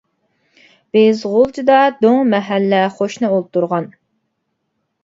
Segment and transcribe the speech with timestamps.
[0.97, 3.89] بىز غۇلجىدا دۆڭمەھەللە قوشنا ئولتۇرغان.